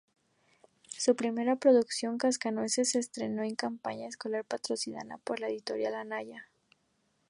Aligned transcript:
Su 0.97 1.15
primera 1.15 1.57
producción, 1.57 2.17
"Cascanueces", 2.17 2.89
se 2.89 2.97
estrenó 2.97 3.43
en 3.43 3.53
campaña 3.53 4.07
escolar 4.07 4.43
patrocinada 4.45 5.19
por 5.19 5.39
la 5.39 5.49
editorial 5.49 5.93
Anaya. 5.93 6.49